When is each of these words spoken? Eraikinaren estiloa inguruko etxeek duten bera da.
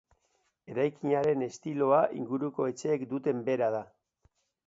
Eraikinaren 0.75 1.43
estiloa 1.47 1.99
inguruko 2.21 2.67
etxeek 2.71 3.05
duten 3.13 3.45
bera 3.51 3.67
da. 3.79 3.83